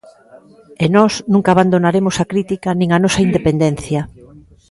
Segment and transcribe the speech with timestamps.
[0.83, 4.01] E nós nunca abandonaremos a crítica nin a nosa independencia.